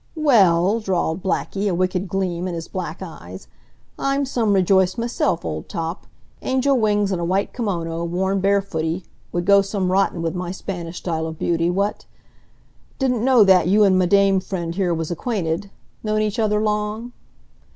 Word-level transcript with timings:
"Well," 0.15 0.79
drawled 0.79 1.21
Blackie, 1.21 1.69
a 1.69 1.75
wicked 1.75 2.07
gleam 2.07 2.47
in 2.47 2.55
his 2.55 2.67
black 2.67 3.03
eyes, 3.03 3.47
"I'm 3.99 4.25
some 4.25 4.53
rejoiced 4.53 4.97
m'self, 4.97 5.45
old 5.45 5.69
top. 5.69 6.07
Angel 6.41 6.75
wings 6.75 7.11
and 7.11 7.21
a 7.21 7.23
white 7.23 7.53
kimono, 7.53 8.03
worn 8.05 8.39
bare 8.39 8.63
footy, 8.63 9.05
would 9.31 9.45
go 9.45 9.61
some 9.61 9.91
rotten 9.91 10.23
with 10.23 10.33
my 10.33 10.49
Spanish 10.49 10.97
style 10.97 11.27
of 11.27 11.37
beauty, 11.37 11.69
what? 11.69 12.05
Didn't 12.97 13.23
know 13.23 13.43
that 13.43 13.67
you 13.67 13.83
and 13.83 13.99
m'dame 14.01 14.39
friend 14.39 14.73
here 14.73 14.91
was 14.91 15.11
acquainted. 15.11 15.69
Known 16.03 16.23
each 16.23 16.39
other 16.39 16.59
long?" 16.59 17.11